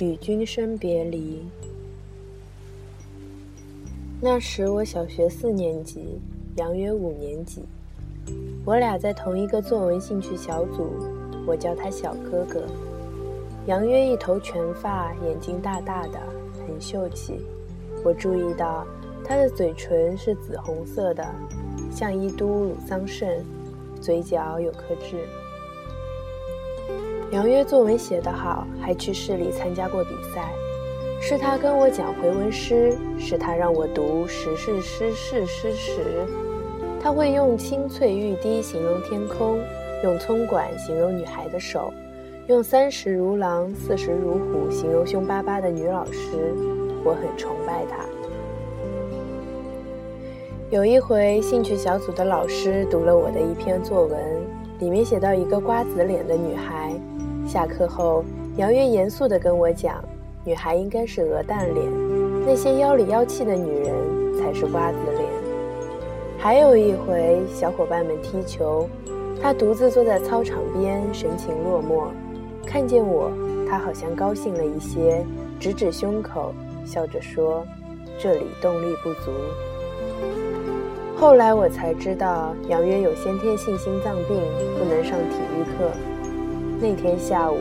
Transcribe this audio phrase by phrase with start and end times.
[0.00, 1.42] 与君生别离。
[4.20, 6.20] 那时我小学四年级，
[6.56, 7.62] 杨约五年级，
[8.64, 10.90] 我俩在同一个作文兴趣小组，
[11.46, 12.62] 我叫他小哥哥。
[13.66, 16.20] 杨约一头全发，眼睛大大的，
[16.64, 17.40] 很秀气。
[18.04, 18.86] 我注意到
[19.24, 21.26] 他的嘴唇是紫红色的，
[21.90, 23.40] 像一都鲁桑葚，
[24.00, 25.26] 嘴角有颗痣。
[27.30, 30.50] 杨约作文写得好，还去市里参加过比赛。
[31.20, 36.00] 是他跟我讲回文诗，是他让我读时是诗是诗时。
[37.02, 39.58] 他会用青翠欲滴形容天空，
[40.04, 41.92] 用葱管形容女孩的手，
[42.46, 46.54] 用三十如狼，四十如虎形容凶巴巴的女老师。
[47.04, 48.04] 我很崇拜他。
[50.70, 54.18] 有一回，兴趣小组的老师读了我的一篇作文，
[54.78, 56.92] 里面写到一个瓜子脸的女孩。
[57.48, 58.22] 下课后，
[58.58, 60.04] 杨约严肃地跟我讲，
[60.44, 61.86] 女孩应该是鹅蛋脸，
[62.44, 63.94] 那些妖里妖气的女人
[64.38, 65.24] 才是瓜子脸。
[66.36, 68.86] 还有一回，小伙伴们踢球，
[69.40, 72.08] 他独自坐在操场边，神情落寞。
[72.66, 73.32] 看见我，
[73.66, 75.24] 他好像高兴了一些，
[75.58, 76.52] 指指胸口，
[76.84, 77.64] 笑着说
[78.20, 79.30] ：“这里动力不足。”
[81.16, 84.36] 后来我才知道，杨约有先天性心脏病，
[84.78, 85.90] 不能上体育课。
[86.80, 87.56] 那天下午，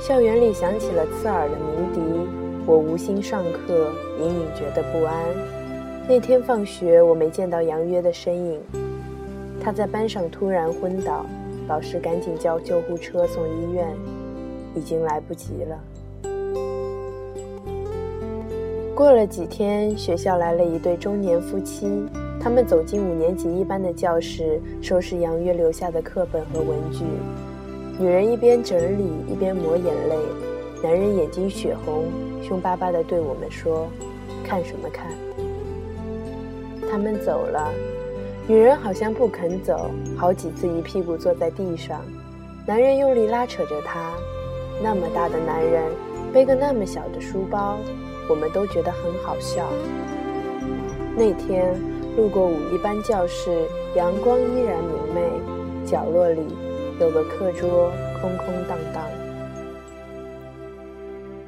[0.00, 2.00] 校园里响起了刺耳的鸣笛，
[2.64, 5.14] 我无心上课，隐隐觉得不安。
[6.08, 8.58] 那天放学，我没见到杨约的身影，
[9.62, 11.26] 他在班上突然昏倒，
[11.68, 13.86] 老师赶紧叫救护车送医院，
[14.74, 15.78] 已经来不及了。
[18.94, 21.86] 过了几天，学校来了一对中年夫妻，
[22.40, 27.04] 他们走进五年级一班的教室，收拾杨约留下的课本和文具。
[28.00, 30.16] 女人一边整理一边抹眼泪，
[30.82, 32.06] 男人眼睛血红，
[32.42, 33.86] 凶巴巴地对我们说
[34.42, 35.06] ：“看什么看？”
[36.90, 37.70] 他们走了，
[38.48, 42.00] 女人好像不肯走，好几次一屁股坐在地上。
[42.64, 44.14] 男人用力拉扯着她，
[44.82, 45.82] 那么大的男人
[46.32, 47.76] 背个那么小的书包，
[48.30, 49.68] 我们都觉得很好笑。
[51.14, 51.78] 那天
[52.16, 53.50] 路过五一班教室，
[53.94, 56.40] 阳光依然明媚，角落里。
[57.00, 57.90] 有个课桌
[58.20, 59.02] 空空荡荡，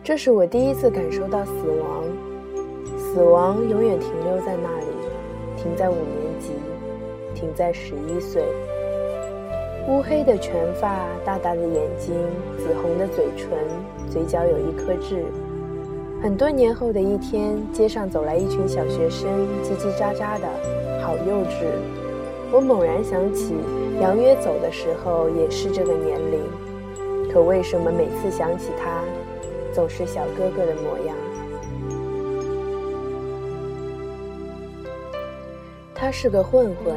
[0.03, 2.05] 这是我第一次感受到死亡。
[2.97, 4.87] 死亡永远停留在那里，
[5.59, 6.53] 停在五年级，
[7.35, 8.43] 停在十一岁。
[9.89, 12.15] 乌黑的全发，大大的眼睛，
[12.57, 13.51] 紫红的嘴唇，
[14.11, 15.23] 嘴角有一颗痣。
[16.23, 19.29] 很多年后的一天，街上走来一群小学生，
[19.63, 20.49] 叽叽喳喳的，
[21.05, 22.02] 好幼稚。
[22.53, 23.55] 我猛然想起。
[24.01, 26.41] 杨约走的时候也是这个年龄，
[27.33, 29.03] 可为什么每次想起他，
[29.73, 31.17] 总是小哥哥的模样？
[35.95, 36.95] 他是个混混，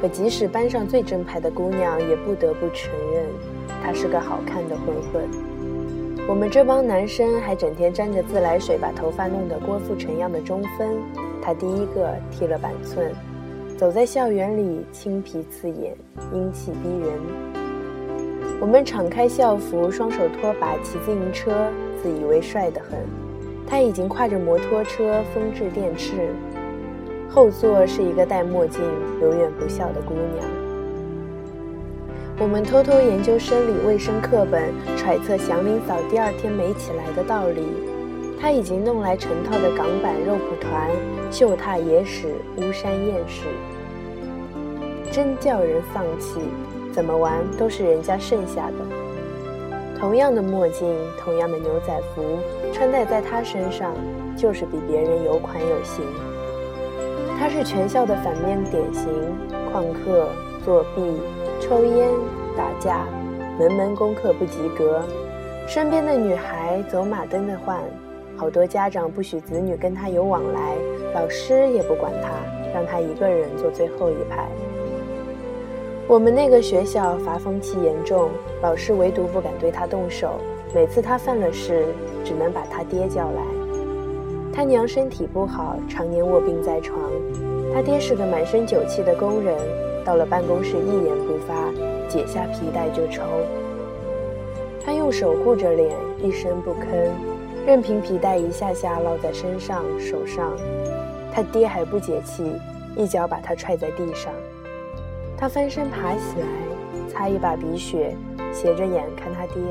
[0.00, 3.26] 可即使班上最正派的姑娘也不得不承认，
[3.84, 5.28] 他是个好看的混混。
[6.26, 10.96] 我们这帮男生还整天沾着自来水，把头发弄得郭富城样的中分，
[11.42, 13.12] 他第一个剃了板寸。
[13.82, 15.92] 走在校园里，青皮刺眼，
[16.32, 17.18] 英气逼人。
[18.60, 21.50] 我们敞开校服，双手托把，骑自行车，
[22.00, 23.00] 自以为帅得很。
[23.66, 26.12] 他已经挎着摩托车，风致电掣。
[27.28, 28.80] 后座是一个戴墨镜、
[29.20, 30.48] 永远不笑的姑娘。
[32.38, 37.64] 我们偷偷研究生理卫生课本，揣测祥林嫂第二天没起来的道理。
[38.42, 40.90] 他已经弄来成套的港版肉蒲团、
[41.30, 42.26] 秀踏野史、
[42.56, 43.44] 巫山艳史。
[45.12, 46.40] 真叫人丧气，
[46.92, 48.74] 怎么玩都是人家剩下的。
[49.96, 52.40] 同样的墨镜，同样的牛仔服，
[52.72, 53.94] 穿戴在他身上
[54.36, 56.04] 就是比别人有款有型。
[57.38, 59.08] 他是全校的反面典型：
[59.72, 60.28] 旷课、
[60.64, 61.00] 作弊、
[61.60, 62.10] 抽烟、
[62.56, 63.06] 打架，
[63.56, 65.00] 门门功课不及格。
[65.68, 67.80] 身边的女孩走马灯的换，
[68.42, 70.74] 好多家长不许子女跟他有往来，
[71.14, 72.30] 老师也不管他，
[72.74, 74.48] 让他一个人坐最后一排。
[76.08, 78.30] 我们那个学校罚风气严重，
[78.60, 80.40] 老师唯独不敢对他动手。
[80.74, 81.86] 每次他犯了事，
[82.24, 83.42] 只能把他爹叫来。
[84.52, 86.98] 他娘身体不好，常年卧病在床。
[87.72, 89.56] 他爹是个满身酒气的工人，
[90.04, 91.70] 到了办公室一言不发，
[92.08, 93.22] 解下皮带就抽。
[94.84, 97.08] 他用手护着脸，一声不吭，
[97.66, 100.52] 任凭皮带一下下落在身上、手上。
[101.32, 102.52] 他爹还不解气，
[102.96, 104.32] 一脚把他踹在地上。
[105.36, 108.14] 他翻身爬起来，擦一把鼻血，
[108.52, 109.62] 斜着眼看他爹。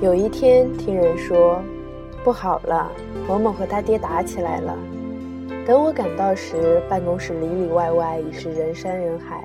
[0.00, 1.60] 有一天听人说，
[2.24, 2.90] 不好了，
[3.28, 4.76] 某某和他爹打起来了。
[5.66, 9.44] 等我赶到时，办公室里里外外已是人山人海。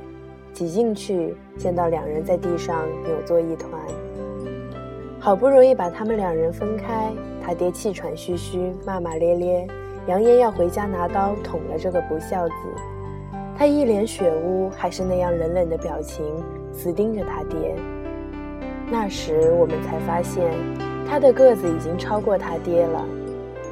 [0.54, 3.72] 挤进去，见到两人在地上扭作一团。
[5.20, 7.12] 好不容易把他们两人分开，
[7.44, 9.68] 他爹气喘吁吁，骂骂咧咧，
[10.08, 12.54] 扬言要回家拿刀捅了这个不孝子。
[13.58, 16.24] 他一脸血污，还是那样冷冷的表情，
[16.72, 17.76] 死盯着他爹。
[18.90, 20.46] 那时我们才发现，
[21.10, 23.04] 他的个子已经超过他爹了。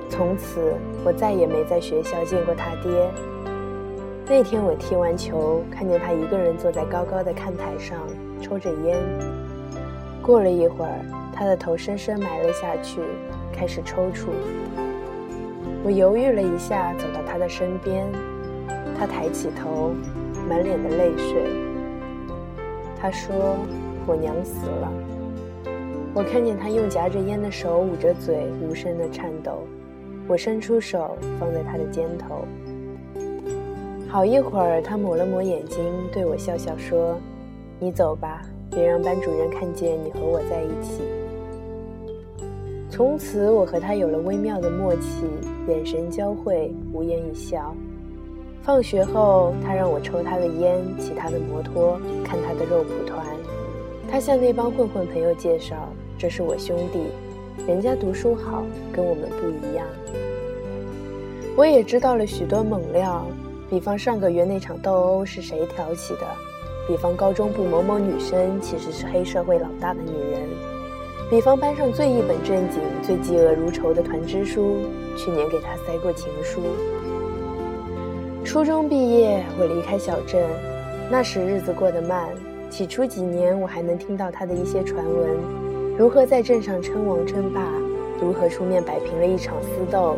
[0.09, 0.73] 从此，
[1.05, 2.91] 我再也没在学校见过他爹。
[4.27, 7.99] 那天我踢完球，看见他一个人坐在高高的看台上
[8.41, 8.97] 抽着烟。
[10.21, 10.99] 过了一会儿，
[11.35, 13.01] 他的头深深埋了下去，
[13.51, 14.29] 开始抽搐。
[15.83, 18.07] 我犹豫了一下，走到他的身边。
[18.97, 19.93] 他抬起头，
[20.47, 21.43] 满脸的泪水。
[22.97, 23.35] 他说
[24.07, 24.91] ：“我娘死了。”
[26.15, 29.67] 我看见他用夹着烟的手捂着嘴，无声的颤抖。
[30.29, 32.47] 我伸出手放在他的肩头。
[34.07, 35.83] 好一会儿，他抹了抹眼睛，
[36.13, 37.17] 对我笑笑说
[37.77, 38.41] ：“你走吧，
[38.71, 41.03] 别让班主任看见你和我在一起。”
[42.95, 45.25] 从此，我和他有了微妙的默契，
[45.67, 47.75] 眼神交汇，无言一笑。
[48.61, 53.21] 放学后，他让我抽他的烟，骑他的摩托，看他的肉蒲团。
[54.09, 55.75] 他向那帮混混朋友介绍
[56.17, 57.07] ：“这是我兄弟，
[57.67, 58.63] 人家读书好，
[58.93, 59.85] 跟我们不一样。”
[61.57, 63.25] 我也知道了许多猛料。
[63.69, 66.21] 比方上个月那场斗殴是谁挑起的？
[66.87, 70.74] 比方高中部某某女生其实是黑社会老大的女人？
[71.27, 74.77] 比方班上最一本正经、最嫉恶如仇的团支书，
[75.17, 76.61] 去年给他塞过情书。
[78.43, 80.45] 初中毕业，我离开小镇，
[81.09, 82.29] 那时日子过得慢。
[82.69, 85.29] 起初几年，我还能听到他的一些传闻：
[85.97, 87.71] 如何在镇上称王称霸，
[88.21, 90.17] 如何出面摆平了一场私斗。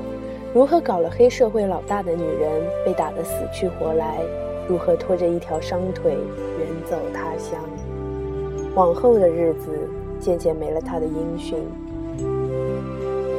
[0.54, 4.18] 如何搞了黑社会老大的女人被打得死去活来？
[4.68, 7.62] 如何拖着一条伤腿远走他乡？
[8.76, 9.90] 往后的日子
[10.20, 11.60] 渐渐没了他的音讯。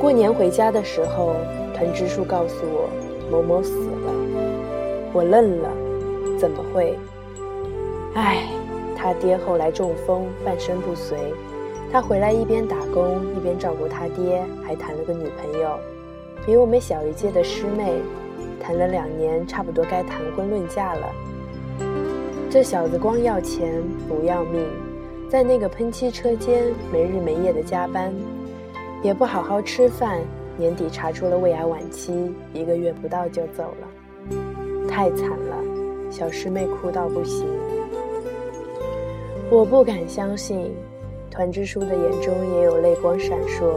[0.01, 1.35] 过年回家的时候，
[1.75, 2.89] 团支书告诉我
[3.31, 4.13] 某某死了。
[5.13, 5.69] 我愣了，
[6.39, 6.97] 怎么会？
[8.15, 8.45] 唉，
[8.97, 11.19] 他爹后来中风，半身不遂。
[11.91, 15.71] 他回来一边打工一边照顾他爹，还谈了个女朋友。
[16.47, 17.95] 比我们小一届的师妹，
[18.61, 21.09] 谈了两年，差不多该谈婚论嫁了。
[22.51, 24.63] 这小子光要钱不要命，
[25.31, 28.11] 在那个喷漆车间没日没夜的加班，
[29.03, 30.21] 也不好好吃饭，
[30.57, 35.57] 年底查出了胃癌晚期，一个月不到就走了，太惨了。
[36.11, 37.47] 小师妹哭到不行，
[39.51, 40.73] 我不敢相信，
[41.31, 43.75] 团支书的眼中也有泪光闪烁。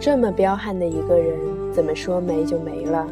[0.00, 1.38] 这么彪悍的一个人，
[1.70, 3.06] 怎么说没就没了？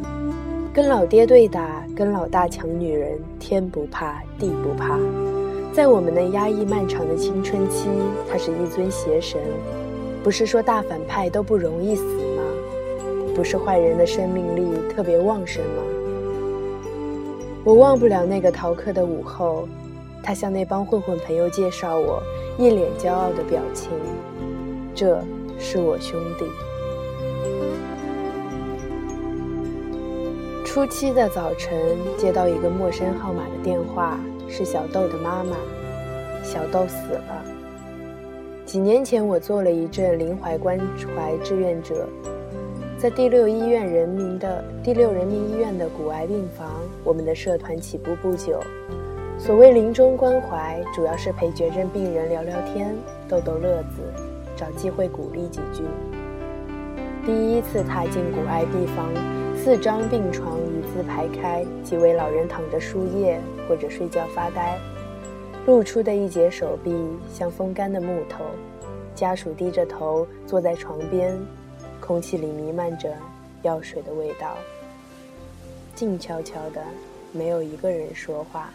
[0.73, 4.99] 跟老爹对打，跟老大抢女人，天不怕地不怕。
[5.72, 7.88] 在我们那压抑漫长的青春期，
[8.28, 9.40] 他是一尊邪神。
[10.22, 12.43] 不是说大反派都不容易死吗？
[13.34, 15.82] 不是坏人的生命力特别旺盛吗？
[17.65, 19.69] 我忘不了那个逃课的午后，
[20.22, 22.20] 他向那帮混混朋友介绍我，
[22.58, 23.91] 一脸骄傲的表情。
[24.94, 25.22] 这
[25.58, 26.44] 是我兄弟。
[30.65, 31.79] 初七的早晨，
[32.19, 34.20] 接到一个陌生号码的电话，
[34.51, 35.57] 是小豆的妈妈。
[36.43, 37.45] 小豆死了。
[38.67, 40.79] 几年前，我做了一阵临怀关
[41.17, 42.09] 怀志愿者，
[42.99, 46.69] 在第六医院人民的第六人民医院的骨癌病房，
[47.05, 48.61] 我们的社团起步不久。
[49.39, 52.95] 所谓临终关怀，主要是陪绝症病人聊聊天、
[53.29, 54.03] 逗逗乐子，
[54.57, 55.83] 找机会鼓励几句。
[57.25, 59.40] 第一次踏进骨癌病房。
[59.62, 63.38] 四张病床一字排开，几位老人躺着输液
[63.69, 64.79] 或者睡觉发呆，
[65.67, 66.90] 露出的一截手臂
[67.31, 68.43] 像风干的木头。
[69.14, 71.38] 家属低着头坐在床边，
[72.00, 73.14] 空气里弥漫着
[73.60, 74.56] 药水的味道。
[75.94, 76.82] 静悄悄的，
[77.31, 78.70] 没有一个人说话。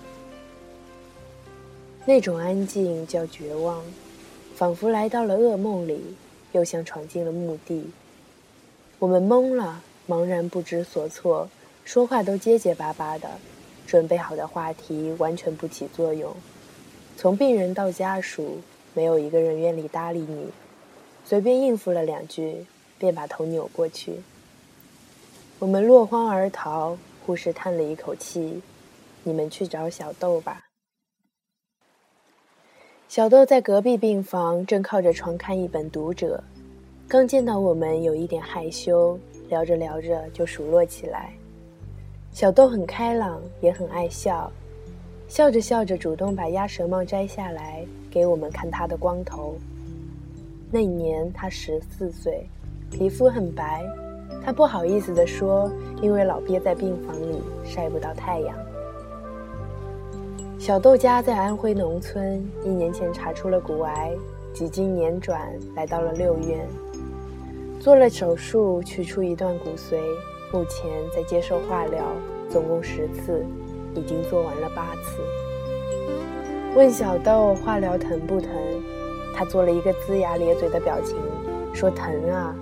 [2.05, 3.83] 那种安静叫绝望，
[4.53, 6.15] 仿佛来到了噩梦里，
[6.51, 7.89] 又像闯进了墓地。
[8.99, 9.81] 我们懵了。
[10.07, 11.49] 茫然不知所措，
[11.83, 13.29] 说话都结结巴巴的，
[13.87, 16.33] 准备好的话题完全不起作用。
[17.17, 18.59] 从病人到家属，
[18.93, 20.49] 没有一个人愿意搭理你，
[21.23, 22.65] 随便应付了两句，
[22.99, 24.21] 便把头扭过去。
[25.59, 28.61] 我们落荒而逃，护士叹了一口气
[29.23, 30.65] ：“你们去找小豆吧。”
[33.07, 36.43] 小豆在隔壁病房，正靠着床看一本《读者》，
[37.09, 39.17] 刚见到我们有一点害羞，
[39.49, 41.33] 聊着聊着就熟络起来。
[42.31, 44.51] 小豆很开朗，也很爱笑，
[45.27, 49.55] 笑着笑着主动把鸭舌帽摘下来给我们看他的光头。
[50.71, 52.45] 那年他十四岁，
[52.91, 53.85] 皮肤很白，
[54.43, 55.71] 他不好意思地说，
[56.01, 58.57] 因为老憋在病房里晒不到太阳。
[60.59, 64.11] 小豆家在安徽农村，一年前查出了骨癌，
[64.53, 66.67] 几经辗转来到了六院，
[67.85, 69.99] 做了手术取出一段骨髓，
[70.51, 72.03] 目前在接受化疗，
[72.49, 73.45] 总共十次，
[73.93, 75.21] 已经做完了八次。
[76.75, 78.49] 问小豆化疗疼不疼，
[79.35, 81.15] 他做了一个龇牙咧嘴的表情，
[81.75, 82.55] 说疼啊。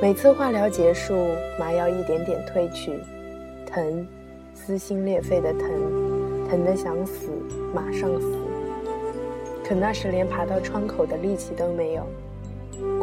[0.00, 1.14] 每次化疗结束，
[1.60, 2.98] 麻药一点点褪去，
[3.66, 4.08] 疼，
[4.54, 5.68] 撕心裂肺的疼。
[6.48, 7.28] 疼得想死，
[7.74, 8.38] 马上死。
[9.62, 12.06] 可那时连爬到窗口的力气都没有。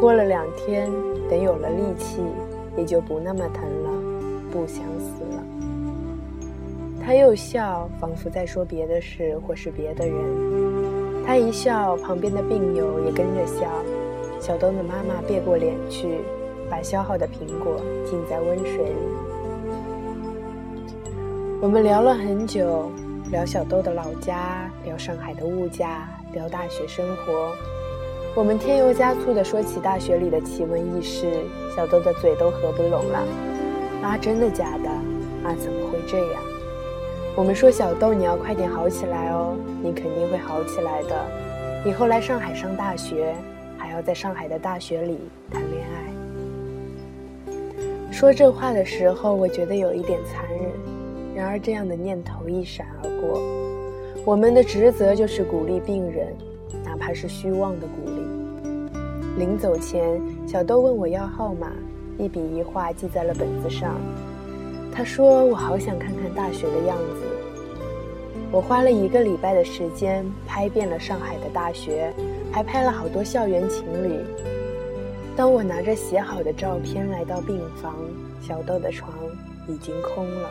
[0.02, 0.90] 过了两天，
[1.30, 2.20] 等有了力气，
[2.76, 3.90] 也就不那么疼了，
[4.50, 5.44] 不想死了。
[7.06, 10.16] 他又笑，仿佛在说别的事或是别的人。
[11.24, 13.70] 他一笑，旁边的病友也跟着笑。
[14.40, 16.18] 小东的妈妈别过脸去，
[16.68, 19.06] 把削好的苹果浸在温水里。
[21.60, 22.90] 我们聊了很久。
[23.30, 27.52] 聊小豆的老家，聊上海的物价，聊大学生活。
[28.34, 31.30] 我们添油加醋地说起大学里的奇闻异事，
[31.76, 33.18] 小豆的嘴都合不拢了。
[34.02, 34.88] 啊，真的假的？
[34.88, 36.42] 啊，怎么会这样？
[37.36, 41.14] 我们说小豆，你要快点好起来哦，你肯定会好起来的。
[41.84, 43.34] 以后来上海上大学，
[43.76, 45.18] 还要在上海的大学里
[45.50, 47.52] 谈恋爱。
[48.10, 50.70] 说这话的时候，我觉得有一点残忍。
[51.34, 53.38] 然而，这样的念头一闪而过。
[54.24, 56.34] 我们的职责就是鼓励病人，
[56.84, 58.22] 哪怕是虚妄的鼓励。
[59.38, 61.72] 临走前，小豆问我要号码，
[62.18, 63.96] 一笔一画记在了本子上。
[64.94, 67.22] 他说：“我好想看看大学的样子。”
[68.52, 72.12] 我花了一个礼拜的时间拍遍了上海的大学，
[72.52, 74.20] 还拍了好多校园情侣。
[75.34, 77.94] 当我拿着写好的照片来到病房，
[78.42, 79.14] 小豆的床
[79.66, 80.50] 已经空了。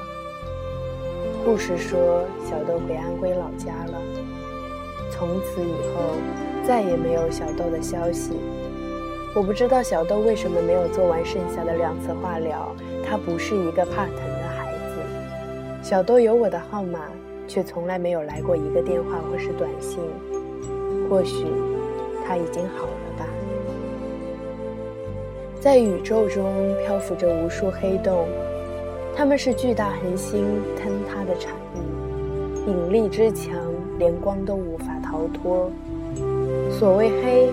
[1.46, 4.02] 护士说：“小豆回安徽老家了。”
[5.12, 6.16] 从此以后，
[6.66, 8.32] 再也没有小豆的消息。
[9.36, 12.76] 我不知道小豆为什么没有做完剩下的两次化疗。
[13.06, 15.04] 他不是一个怕疼的孩子。
[15.84, 17.02] 小豆有我的号码，
[17.48, 20.00] 却从来没有来过一个电话或是短信。
[21.10, 21.46] 或许
[22.26, 23.26] 他已经好了吧。
[25.60, 28.26] 在宇宙中漂浮着无数黑洞。
[29.14, 33.54] 它们是巨大恒星坍塌的产物，引力之强，
[34.00, 35.70] 连光都无法逃脱。
[36.72, 37.50] 所谓黑，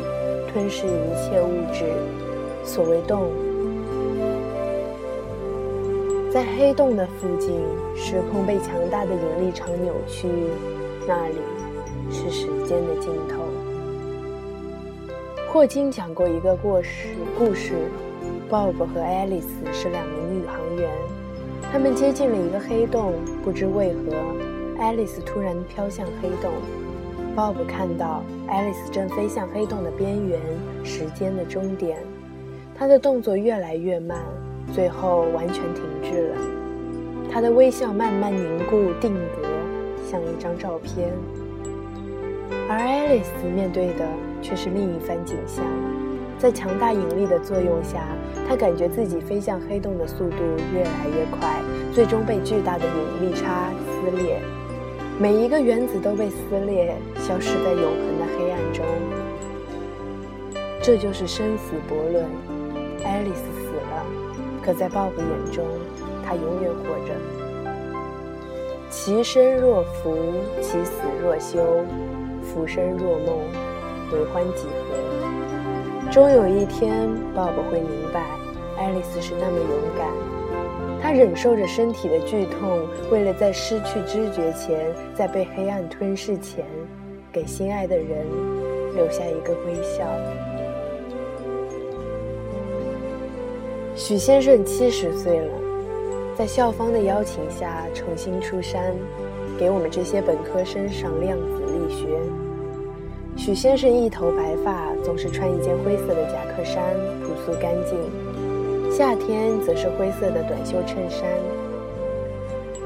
[0.53, 1.85] 吞噬一切物质；
[2.65, 3.27] 所谓洞，
[6.33, 7.51] 在黑洞的附近，
[7.97, 10.29] 时空被强大的引力场扭曲，
[11.07, 11.35] 那里
[12.13, 13.43] 是时间的尽头。
[15.53, 17.73] 霍金讲过一个故事，故事
[18.49, 20.89] ，Bob 和 Alice 是两名宇航员。
[21.73, 24.15] 他们接近了一个黑洞，不知为何，
[24.81, 26.53] 爱丽丝突然飘向黑洞。
[27.39, 30.41] 鲍勃看到爱丽丝正飞向黑洞的边缘，
[30.83, 31.97] 时间的终点。
[32.77, 34.19] 他的动作越来越慢，
[34.75, 36.37] 最后完全停滞了。
[37.31, 39.49] 他的微笑慢慢凝固定格，
[40.05, 41.13] 像一张照片。
[42.69, 44.05] 而爱丽丝面对的
[44.43, 45.65] 却是另一番景象。
[46.41, 48.03] 在强大引力的作用下，
[48.49, 50.43] 他感觉自己飞向黑洞的速度
[50.75, 54.41] 越来越快，最终被巨大的引力差撕裂，
[55.21, 58.87] 每一个原子都被撕裂，消失在永恒的黑暗中。
[60.81, 62.25] 这就是生死悖论。
[63.05, 64.07] 爱丽丝死了，
[64.63, 65.65] 可在鲍勃眼中，
[66.25, 67.15] 她永远活着。
[68.91, 70.17] 其生若福，
[70.63, 71.85] 其死若休。
[72.45, 73.41] 浮生若梦，
[74.13, 76.13] 为欢几何？
[76.13, 78.23] 终有一天，鲍勃会明白，
[78.79, 80.38] 爱丽丝是那么勇敢。
[81.01, 86.65] 他忍受着身体的剧痛，为了在失去知觉前，在被黑暗吞噬前，
[87.33, 88.27] 给心爱的人
[88.95, 90.05] 留下一个微笑。
[93.95, 95.53] 许先生七十岁了，
[96.37, 98.95] 在校方的邀请下重新出山，
[99.59, 102.07] 给我们这些本科生上量子力学。
[103.37, 106.83] 许先生一头白发，总是穿一件灰色的夹克衫，
[107.23, 107.97] 朴素干净；
[108.99, 111.23] 夏天则是灰色的短袖衬衫。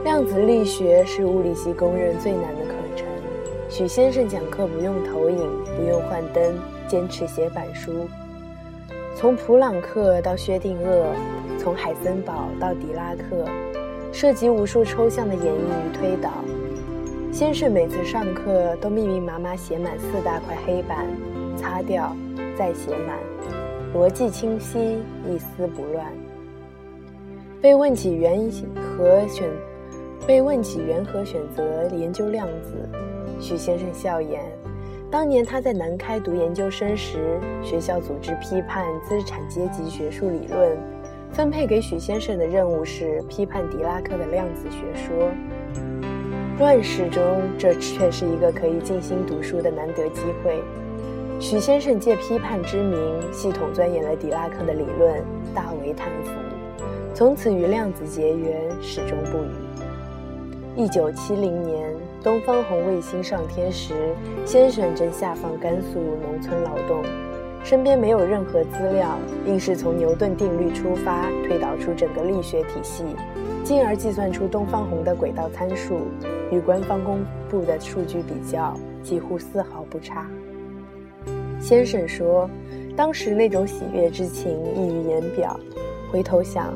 [0.04, 3.06] 量子力学是物理系公认最难的课程。
[3.70, 5.38] 许先生讲课不用投影，
[5.74, 6.54] 不用幻灯，
[6.86, 8.06] 坚持写板书。
[9.16, 11.02] 从普朗克到薛定谔，
[11.58, 13.46] 从海森堡到狄拉克，
[14.12, 16.30] 涉及无数抽象的演绎与推导。
[17.32, 21.06] 先生每次上课都密密麻麻写满四大块黑板，
[21.56, 22.14] 擦掉，
[22.54, 23.16] 再写满，
[23.94, 26.06] 逻辑清晰，一丝不乱。
[27.60, 29.46] 被问起缘和选，
[30.26, 32.88] 被问起缘何选择研究量子，
[33.38, 34.40] 许先生笑言。
[35.10, 40.74] 当年他在南开读研究生时，学校组织批判资产阶级学术理论，
[41.30, 45.28] 分配给许先生的任务是批判狄拉克的量子学说。
[46.58, 50.62] 乱世中，这却是一个可以静心读书的难得机会。
[51.42, 55.20] 许先生借批判之名，系统钻研了狄拉克的理论，
[55.52, 56.30] 大为叹服，
[57.12, 60.80] 从此与量子结缘，始终不渝。
[60.84, 61.92] 一九七零年。
[62.22, 63.92] 东方红卫星上天时，
[64.46, 67.02] 先生正下放甘肃农村劳动，
[67.64, 73.02] 身边没有任何资料，硬是从牛顿定律出发，推导出整个力学体系，
[73.64, 76.02] 进而计算出东方红的轨道参数，
[76.52, 77.18] 与官方公
[77.50, 80.24] 布的数据比较，几乎丝毫不差。
[81.62, 82.50] 先生说，
[82.96, 85.58] 当时那种喜悦之情溢于言表，
[86.10, 86.74] 回头想，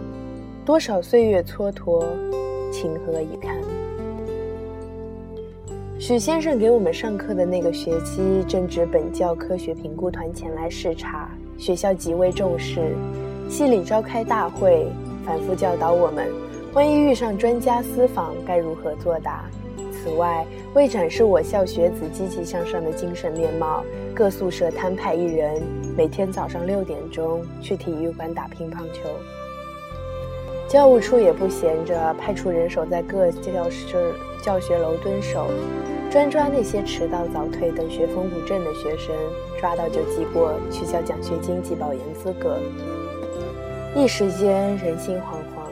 [0.65, 2.05] 多少岁月蹉跎，
[2.71, 3.53] 情何以堪？
[5.99, 11.29] 许先生给我们上课的那个学期，正值本教科学评估团前来视察，
[11.59, 12.95] 学校极为重视，
[13.51, 14.87] 系里召开大会，
[15.25, 16.29] 反复教导我们，
[16.75, 19.51] 万一遇上专家私访，该如何作答。
[20.07, 23.83] 此外，为展示我校学子积极向上的精神面貌，
[24.15, 25.61] 各宿舍摊派一人，
[25.97, 29.11] 每天早上六点钟去体育馆打乒乓球。
[30.69, 35.49] 教务处也不闲着，派出人手在各教室、教学楼蹲守。
[36.09, 39.13] 专抓那些迟到早退等学风不正的学生，
[39.61, 42.59] 抓到就记过，取消奖学金及保研资格。
[43.97, 45.67] 一时间人心惶惶。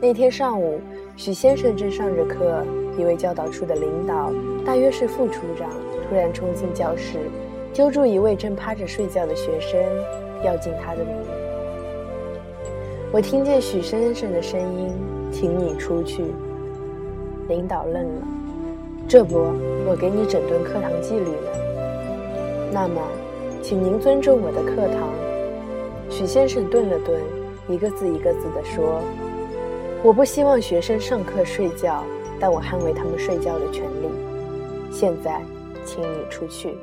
[0.00, 0.80] 那天上午，
[1.20, 2.64] 许先生正上着课，
[2.96, 4.32] 一位教导处的领导，
[4.64, 5.68] 大约是副处长，
[6.08, 7.18] 突然冲进教室，
[7.74, 9.78] 揪住一位正趴着睡觉的学生，
[10.42, 11.14] 要进他的名。
[13.12, 14.94] 我听见许先生的声音
[15.30, 16.24] ：“请你出去。”
[17.48, 18.22] 领导愣了。
[19.06, 19.34] 这不，
[19.86, 22.70] 我给你整顿课堂纪律呢。
[22.72, 22.98] 那么，
[23.60, 25.10] 请您尊重我的课堂。
[26.08, 27.20] 许先生顿了顿，
[27.68, 29.02] 一个字一个字地说
[30.02, 32.02] ：“我不希望学生上课睡觉，
[32.40, 34.08] 但我捍卫他们睡觉的权利。
[34.90, 35.42] 现在，
[35.84, 36.74] 请你出去。”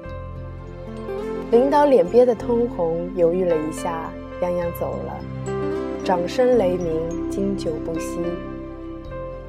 [1.50, 5.54] 领导脸憋得通红，犹豫了一下，泱泱走了。
[6.04, 8.20] 掌声雷鸣，经久不息。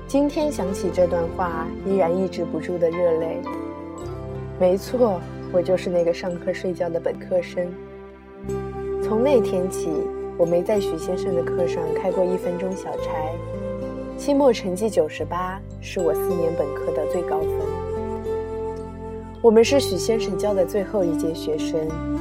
[0.06, 3.42] 今天想起这段话，依然抑制不住的热泪。
[4.58, 5.20] 没错，
[5.52, 7.70] 我就是那个上课睡觉的本科生。
[9.02, 9.90] 从那天起，
[10.38, 13.12] 我没在许先生的课上开过一分钟小差。
[14.18, 17.50] 期末成绩九十八，是我四年本科的最高分。
[19.40, 21.78] 我们是许先生教的最后一届学生。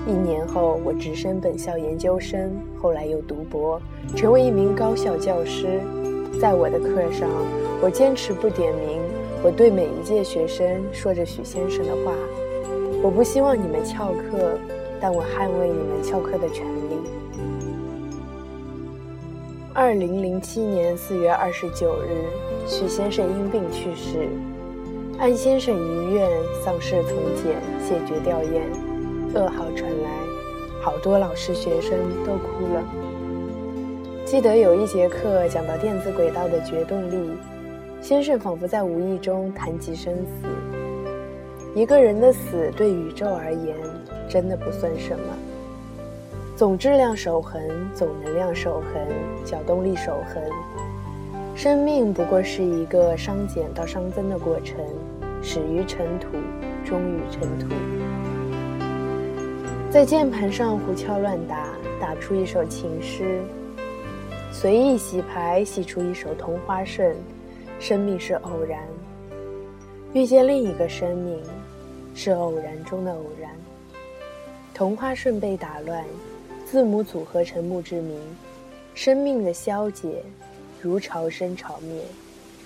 [0.08, 3.82] 一年后，我直升本校研究生，后来又读博，
[4.16, 5.82] 成为一名高校教师。
[6.40, 7.28] 在我的课上。
[7.82, 9.00] 我坚持不点名，
[9.44, 12.14] 我对每一届学生说着许先生的话。
[13.02, 14.58] 我不希望你们翘课，
[15.02, 16.77] 但我捍卫你们翘课的权利。
[19.80, 22.26] 二零零七年四月二十九日，
[22.66, 24.28] 许先生因病去世，
[25.20, 26.28] 安先生遗愿
[26.66, 28.60] 丧事从简，谢绝吊唁。
[29.36, 30.10] 噩耗传来，
[30.82, 31.92] 好多老师学生
[32.26, 32.84] 都哭了。
[34.26, 37.30] 记得有一节课讲到电子轨道的决动力。
[38.02, 40.48] 先生仿佛在无意中谈及生死。
[41.76, 43.76] 一个人的死对宇宙而言
[44.28, 45.24] 真的不算什么。
[46.58, 47.62] 总质量守恒，
[47.94, 49.08] 总能量守恒，
[49.46, 50.42] 角动力守恒。
[51.56, 54.76] 生命不过是一个熵减到熵增的过程，
[55.44, 56.30] 始于尘土，
[56.84, 57.68] 终于尘土。
[59.92, 61.68] 在键盘上胡敲乱打，
[62.02, 63.24] 打出一首情诗；
[64.52, 67.16] 随意洗牌，洗出一首同花顺。
[67.80, 68.80] 生命是偶然，
[70.12, 71.40] 遇见另一个生命，
[72.16, 73.52] 是偶然中的偶然。
[74.74, 76.04] 同花顺被打乱，
[76.70, 78.20] 字母组合成墓志铭。
[78.94, 80.22] 生命的消解，
[80.82, 82.04] 如潮生潮灭，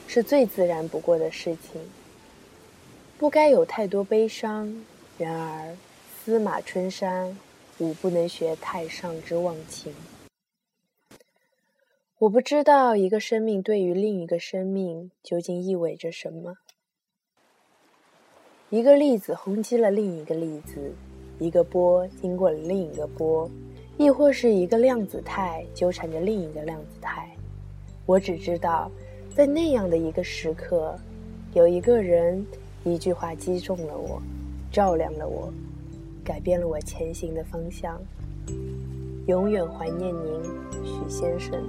[0.07, 1.79] 是最自然不过的事情。
[3.19, 4.83] 不该有太多悲伤。
[5.19, 5.77] 然而，
[6.17, 7.37] 司马春山，
[7.77, 9.93] 吾不能学太上之忘情。
[12.17, 16.55] 我不知道一个生命对于另一个生命究竟意味着什么。
[18.69, 20.93] 一个粒子轰击了另一个粒子，
[21.39, 23.51] 一个波经过了另一个波，
[23.97, 27.29] 亦或是一个量子态纠缠着另一个量子态。
[28.05, 28.89] 我只知道，
[29.35, 30.97] 在那样的一个时刻，
[31.53, 32.45] 有一个人
[32.83, 34.21] 一句话击中了我，
[34.71, 35.53] 照亮了我，
[36.23, 38.01] 改变了我前行的方向。
[39.27, 40.43] 永远怀念您，
[40.83, 41.61] 许先生。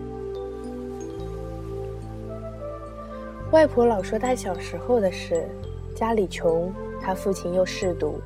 [3.52, 5.46] 外婆老说她小时候的事，
[5.94, 8.18] 家里穷，她父亲又嗜赌，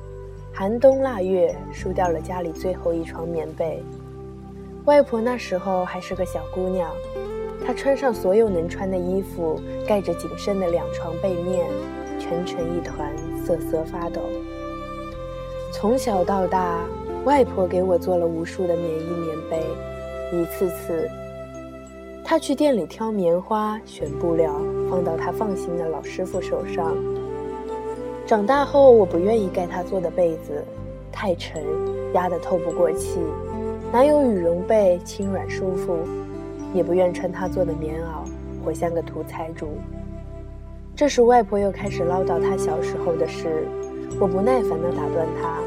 [0.59, 3.79] 寒冬腊月输掉了家里最后一床棉被。
[4.85, 6.89] 外婆那时候还是个小姑娘，
[7.63, 11.67] 她穿上所有能穿的衣服，盖着仅剩的两床被面，
[12.19, 13.15] 蜷成一团，
[13.45, 14.19] 瑟瑟发抖。
[15.71, 16.79] 从小到大，
[17.23, 19.61] 外婆给我做了无数的棉衣棉被，
[20.35, 21.07] 一次次。
[22.23, 24.51] 她去店里挑棉花，选布料，
[24.89, 26.97] 放到她放心的老师傅手上。
[28.27, 30.61] 长大后，我不愿意盖她做的被子，
[31.13, 31.63] 太沉，
[32.13, 33.21] 压得透不过气。
[33.89, 35.99] 哪有羽绒被轻软舒服？
[36.73, 38.27] 也不愿穿她做的棉袄，
[38.65, 39.69] 活像个土财主。
[40.93, 43.65] 这时，外婆又开始唠叨她小时候的事，
[44.19, 45.59] 我不耐烦地打断她：“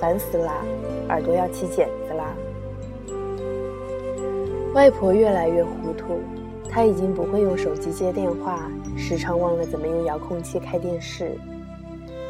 [0.00, 0.54] 烦死啦，
[1.08, 2.34] 耳朵要起茧子啦！”
[4.74, 6.18] 外婆越来越糊涂，
[6.68, 11.38] 她已经不会用手机接电话，时常忘了怎么用遥控器开电视。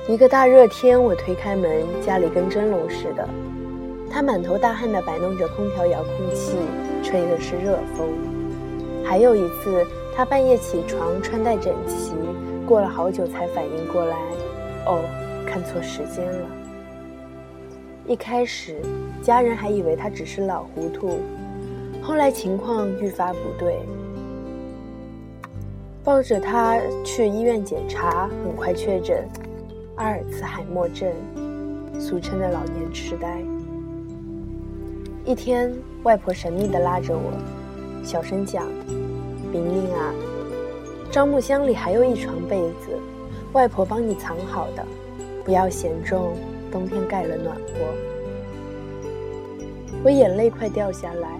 [0.08, 1.70] 一个大热天，我推开门，
[2.04, 3.24] 家里跟蒸笼似的。
[4.10, 6.56] 他满头大汗地摆弄着空调遥控器，
[7.04, 8.08] 吹的是热风。
[9.04, 12.14] 还有一次，他半夜起床，穿戴整齐，
[12.66, 14.16] 过了好久才反应过来，
[14.86, 15.04] 哦，
[15.46, 16.48] 看错时间了。
[18.04, 18.82] 一开始，
[19.22, 21.20] 家人还以为他只是老糊涂，
[22.02, 23.78] 后来情况愈发不对，
[26.02, 29.24] 抱着他去医院检查，很快确诊
[29.96, 31.12] 阿尔茨海默症，
[32.00, 33.42] 俗称的老年痴呆。
[35.24, 35.70] 一天，
[36.02, 37.30] 外婆神秘地拉着我，
[38.02, 38.66] 小声讲
[39.52, 40.14] ：“明明啊，
[41.10, 42.98] 樟木箱里还有一床被子，
[43.52, 44.82] 外婆帮你藏好的，
[45.44, 46.32] 不要嫌重，
[46.70, 47.62] 冬天盖了暖和。”
[50.02, 51.38] 我眼泪快掉下来。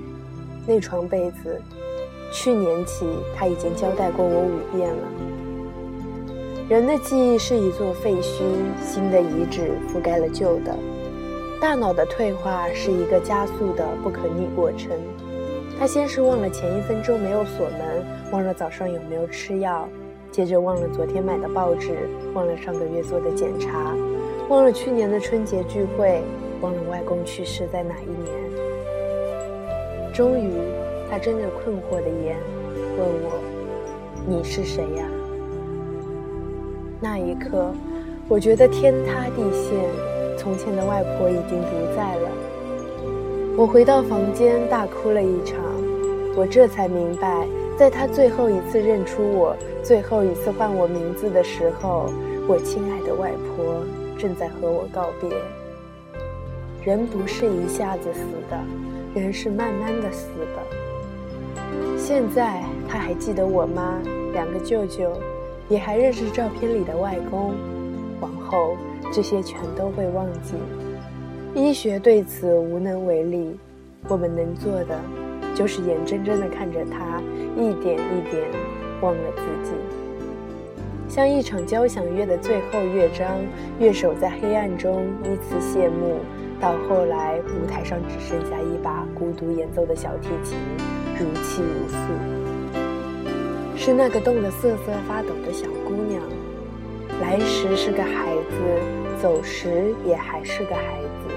[0.67, 1.61] 那床被子，
[2.33, 5.32] 去年起他已经交代过我五遍了。
[6.69, 8.41] 人的记忆是一座废墟，
[8.81, 10.75] 新的遗址覆盖了旧的。
[11.61, 14.91] 大脑的退化是一个加速的不可逆过程。
[15.79, 19.89] 他先是忘了前一分钟没有锁门，忘了早上有没有吃药，
[20.31, 23.95] 接着忘了昨天买的报纸，忘了上个月做的检查，
[24.49, 26.23] 忘了去年的春节聚会，
[26.61, 28.33] 忘了外公去世在哪一年。
[30.15, 30.53] 终于，
[31.11, 32.37] 他睁着困惑的眼
[32.97, 33.41] 问我
[34.27, 35.05] ：“你是谁呀？”
[37.03, 37.75] 那一刻，
[38.29, 39.75] 我觉得天塌地陷。
[40.39, 42.31] 从前的外婆已经不在了，
[43.57, 45.59] 我回到房间大哭了一场。
[46.37, 52.07] 我这才明白，在她最后一次认出我、最后一次唤我名字的时候，
[52.49, 53.85] 我亲爱的外婆
[54.17, 55.29] 正在和我告别。
[56.85, 61.57] 人不是一下子死的，人是慢慢的死的。
[61.99, 64.01] 现在她还记得我妈、
[64.33, 65.13] 两个舅舅，
[65.73, 67.55] 也还认识照片里的外公。
[68.21, 68.77] 往后。
[69.15, 70.55] 这些全都会忘记，
[71.55, 73.59] 医学对此无能为力。
[74.09, 74.99] 我们能做的，
[75.55, 77.21] 就是眼睁睁地看着他
[77.55, 78.43] 一点一点
[79.03, 79.75] 忘了自己，
[81.09, 83.29] 像一场交响乐的最后乐章，
[83.79, 86.21] 乐手在黑暗中依次谢幕，
[86.59, 90.57] 到后来舞台上只剩下一把孤独演奏的小提琴，
[91.19, 92.62] 如泣如诉。
[93.77, 96.23] 是那个冻得瑟瑟发抖的小姑娘，
[97.21, 99.03] 来时是个孩子。
[99.23, 101.33] 走时也还是个孩子，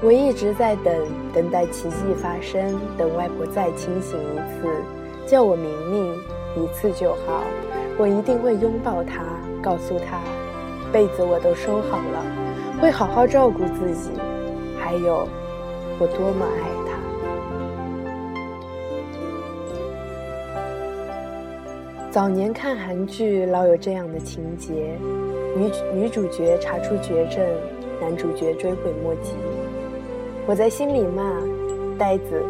[0.00, 0.96] 我一直在等，
[1.34, 4.66] 等待奇迹发生，等外婆再清醒一次，
[5.26, 6.14] 叫我明明，
[6.56, 7.44] 一次就好。
[7.98, 9.20] 我一定会拥抱她，
[9.62, 10.22] 告诉她，
[10.90, 12.24] 被子我都收好了，
[12.80, 14.12] 会好好照顾自己，
[14.78, 15.28] 还有，
[15.98, 16.64] 我多么爱
[22.10, 24.98] 早年看韩剧，老有这样的情节。
[25.56, 27.40] 女女主角查出绝症，
[28.00, 29.34] 男主角追悔莫及。
[30.44, 31.40] 我在心里骂
[31.96, 32.42] ：“呆子，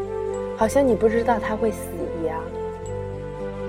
[0.57, 1.91] 好像你不知道他会死
[2.23, 2.41] 一样。”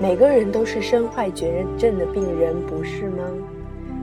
[0.00, 3.24] 每个人都是身患绝症的病人，不是吗？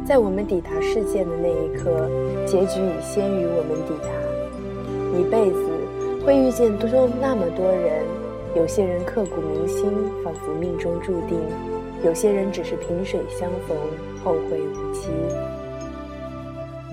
[0.06, 2.08] 在我们抵达世界的那一刻，
[2.46, 4.10] 结局已先于我们抵达。
[5.18, 6.88] 一辈子会遇见多
[7.20, 8.06] 那么多人，
[8.56, 9.92] 有些人刻骨铭心，
[10.24, 11.40] 仿佛命中注定；
[12.04, 13.78] 有些人只是萍水相逢。
[14.22, 15.08] 后会无期。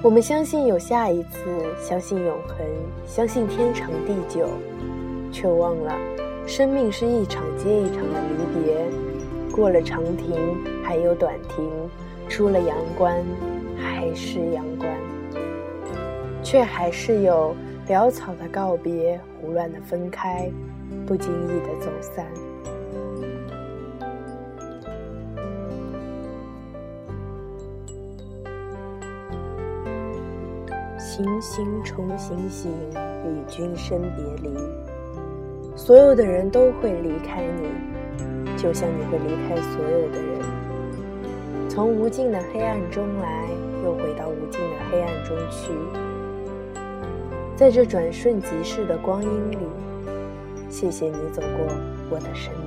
[0.01, 1.41] 我们相信有下一次，
[1.77, 2.59] 相信永恒，
[3.05, 4.49] 相信天长地久，
[5.33, 5.93] 却忘了
[6.47, 8.77] 生命是一场接一场的离别。
[9.51, 11.65] 过了长亭，还有短亭；
[12.29, 13.21] 出了阳关，
[13.77, 14.89] 还是阳关。
[16.45, 17.57] 却还是有
[17.89, 20.49] 潦草的告别，胡乱的分开，
[21.05, 22.25] 不经意的走散。
[31.17, 32.71] 行行重行行，
[33.25, 34.55] 与君生别离。
[35.75, 37.71] 所有的人都会离开你，
[38.59, 40.43] 就像你会离开所有的人。
[41.71, 43.49] 从无尽的黑暗中来，
[43.83, 45.73] 又回到无尽的黑暗中去。
[47.57, 49.57] 在这转瞬即逝的光阴里，
[50.69, 51.67] 谢谢你走过
[52.11, 52.66] 我的生命。